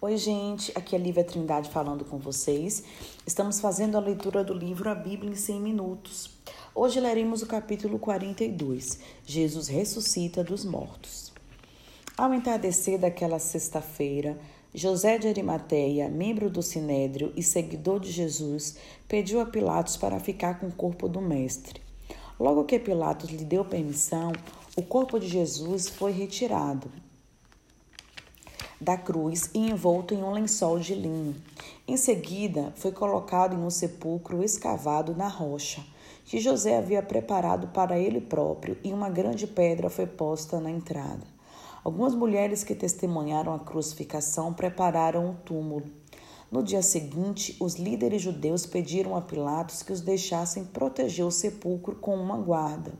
[0.00, 2.84] Oi, gente, aqui é Lívia Trindade falando com vocês.
[3.26, 6.30] Estamos fazendo a leitura do livro A Bíblia em 100 Minutos.
[6.72, 11.32] Hoje leremos o capítulo 42, Jesus ressuscita dos mortos.
[12.16, 14.38] Ao entardecer daquela sexta-feira,
[14.72, 18.76] José de Arimateia, membro do Sinédrio e seguidor de Jesus,
[19.08, 21.82] pediu a Pilatos para ficar com o corpo do mestre.
[22.38, 24.30] Logo que Pilatos lhe deu permissão,
[24.76, 26.88] o corpo de Jesus foi retirado
[28.80, 31.34] da cruz e envolto em um lençol de linho.
[31.86, 35.84] Em seguida, foi colocado em um sepulcro escavado na rocha,
[36.24, 41.26] que José havia preparado para ele próprio, e uma grande pedra foi posta na entrada.
[41.82, 45.86] Algumas mulheres que testemunharam a crucificação prepararam o túmulo.
[46.50, 51.96] No dia seguinte, os líderes judeus pediram a Pilatos que os deixassem proteger o sepulcro
[51.96, 52.92] com uma guarda.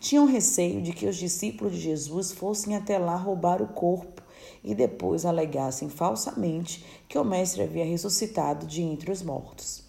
[0.00, 4.21] Tinham receio de que os discípulos de Jesus fossem até lá roubar o corpo
[4.62, 9.84] e depois alegassem falsamente que o Mestre havia ressuscitado de entre os mortos.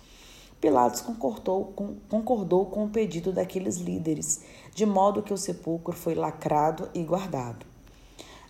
[0.59, 4.43] Pilatos concordou com, concordou com o pedido daqueles líderes,
[4.73, 7.65] de modo que o sepulcro foi lacrado e guardado.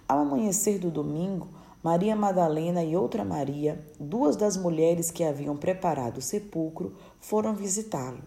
[0.07, 1.47] Ao amanhecer do domingo,
[1.83, 8.21] Maria Madalena e outra Maria, duas das mulheres que haviam preparado o sepulcro, foram visitá-lo.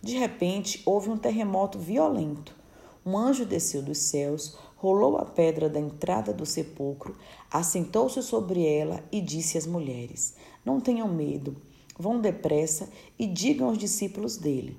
[0.00, 2.54] De repente, houve um terremoto violento.
[3.06, 7.16] Um anjo desceu dos céus, rolou a pedra da entrada do sepulcro,
[7.48, 11.56] assentou-se sobre ela e disse às mulheres: Não tenham medo,
[11.96, 14.76] vão depressa e digam aos discípulos dele.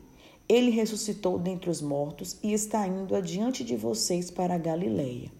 [0.50, 5.32] Ele ressuscitou dentre os mortos e está indo adiante de vocês para a Galileia.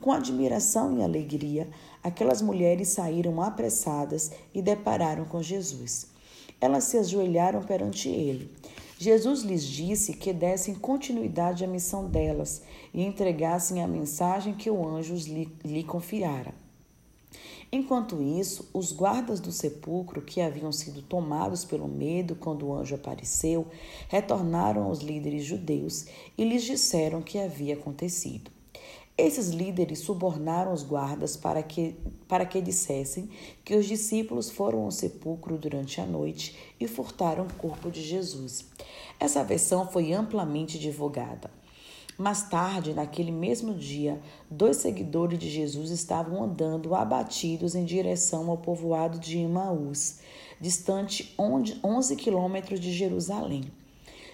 [0.00, 1.68] Com admiração e alegria,
[2.02, 6.06] aquelas mulheres saíram apressadas e depararam com Jesus.
[6.58, 8.50] Elas se ajoelharam perante ele.
[9.02, 12.62] Jesus lhes disse que dessem continuidade à missão delas
[12.94, 16.54] e entregassem a mensagem que o anjo lhe, lhe confiara.
[17.72, 22.94] Enquanto isso, os guardas do sepulcro, que haviam sido tomados pelo medo quando o anjo
[22.94, 23.66] apareceu,
[24.08, 26.06] retornaram aos líderes judeus
[26.38, 28.52] e lhes disseram o que havia acontecido.
[29.16, 31.94] Esses líderes subornaram os guardas para que,
[32.26, 33.28] para que dissessem
[33.62, 38.64] que os discípulos foram ao sepulcro durante a noite e furtaram o corpo de Jesus.
[39.20, 41.50] Essa versão foi amplamente divulgada.
[42.16, 48.58] Mais tarde, naquele mesmo dia, dois seguidores de Jesus estavam andando abatidos em direção ao
[48.58, 50.20] povoado de Emaús,
[50.60, 53.64] distante 11 quilômetros de Jerusalém.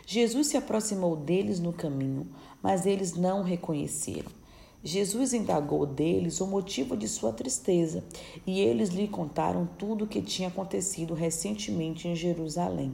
[0.07, 2.27] Jesus se aproximou deles no caminho,
[2.63, 4.38] mas eles não o reconheceram.
[4.83, 8.05] Jesus indagou deles o motivo de sua tristeza
[8.47, 12.93] e eles lhe contaram tudo o que tinha acontecido recentemente em Jerusalém.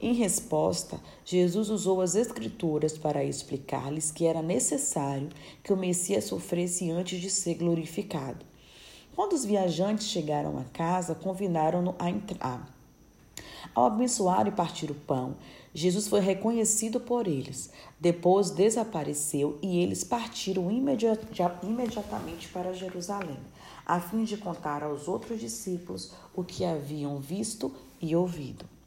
[0.00, 5.30] Em resposta, Jesus usou as Escrituras para explicar-lhes que era necessário
[5.64, 8.44] que o Messias sofresse antes de ser glorificado.
[9.16, 12.77] Quando os viajantes chegaram a casa, convidaram-no a entrar.
[13.74, 15.36] Ao abençoar e partir o pão,
[15.74, 17.70] Jesus foi reconhecido por eles.
[18.00, 23.38] Depois desapareceu e eles partiram imediatamente para Jerusalém,
[23.84, 28.77] a fim de contar aos outros discípulos o que haviam visto e ouvido.